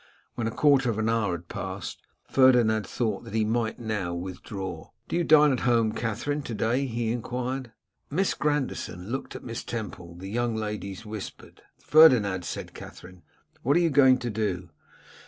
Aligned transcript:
When 0.33 0.47
a 0.47 0.51
quarter 0.51 0.89
of 0.89 0.97
an 0.97 1.09
hour 1.09 1.33
had 1.33 1.47
passed, 1.47 2.01
Ferdinand 2.27 2.87
thought 2.87 3.23
that 3.23 3.35
he 3.35 3.45
might 3.45 3.77
now 3.77 4.15
withdraw. 4.15 4.89
'Do 5.07 5.17
you 5.17 5.23
dine 5.23 5.51
at 5.51 5.59
home, 5.59 5.91
Katherine, 5.91 6.41
to 6.41 6.55
day?' 6.55 6.87
he 6.87 7.11
enquired. 7.11 7.71
Miss 8.09 8.33
Grandison 8.33 9.11
looked 9.11 9.35
at 9.35 9.43
Miss 9.43 9.63
Temple; 9.63 10.15
the 10.15 10.27
young 10.31 10.55
ladies 10.55 11.05
whispered. 11.05 11.61
'Ferdinand,' 11.77 12.45
said 12.45 12.73
Katherine, 12.73 13.21
'what 13.61 13.77
are 13.77 13.81
you 13.81 13.91
going 13.91 14.17
to 14.17 14.31
do? 14.31 14.69